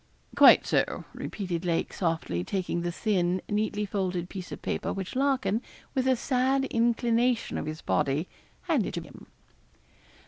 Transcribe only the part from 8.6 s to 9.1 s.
handed to